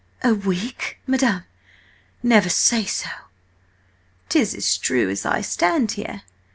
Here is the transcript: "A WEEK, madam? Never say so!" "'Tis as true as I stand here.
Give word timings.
"A 0.23 0.33
WEEK, 0.33 0.97
madam? 1.05 1.43
Never 2.23 2.49
say 2.49 2.85
so!" 2.85 3.07
"'Tis 4.29 4.55
as 4.55 4.77
true 4.79 5.11
as 5.11 5.27
I 5.27 5.41
stand 5.41 5.91
here. 5.91 6.23